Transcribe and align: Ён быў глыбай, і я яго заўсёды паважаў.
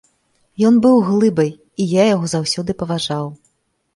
Ён 0.67 0.75
быў 0.85 0.95
глыбай, 1.09 1.51
і 1.85 1.87
я 1.91 2.03
яго 2.15 2.25
заўсёды 2.33 2.71
паважаў. 2.83 3.25